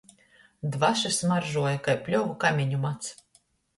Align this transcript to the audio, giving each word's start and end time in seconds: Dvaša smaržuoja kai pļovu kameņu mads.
Dvaša 0.75 1.11
smaržuoja 1.17 1.75
kai 1.89 1.97
pļovu 2.09 2.33
kameņu 2.45 2.81
mads. 2.87 3.13